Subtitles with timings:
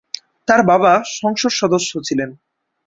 [0.47, 2.29] তার বাবা সংসদ সদস্য ছিলেন।